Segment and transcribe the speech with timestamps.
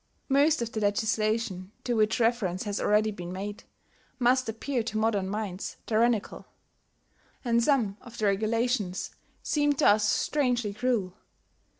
[0.29, 3.65] Most of the legislation to which reference has already been made
[4.17, 6.47] must appear to modern minds tyrannical;
[7.45, 9.11] and some of the regulations
[9.43, 11.13] seem to us strangely cruel.